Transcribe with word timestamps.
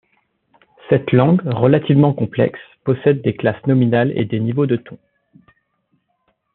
Cette 0.89 1.11
langue, 1.11 1.43
relativement 1.45 2.11
complexe, 2.11 2.59
possède 2.85 3.21
des 3.21 3.35
classes 3.35 3.63
nominales 3.67 4.11
et 4.17 4.25
des 4.25 4.39
niveaux 4.39 4.65
de 4.65 4.75
tons. 4.77 4.97